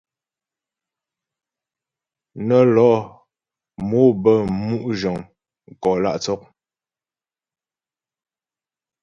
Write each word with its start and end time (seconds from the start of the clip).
Nə́ 2.47 2.63
lɔ 2.75 2.89
mò 3.89 3.99
bə́ 4.23 4.37
mu' 4.65 4.89
zhəŋ 4.99 5.17
mkò 5.71 5.91
lǎ' 6.03 6.19
tsɔk. 6.23 6.41